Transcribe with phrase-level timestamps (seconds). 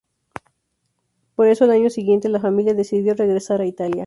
[1.35, 3.99] Por eso, al año siguiente la familia decidió regresar a Italia.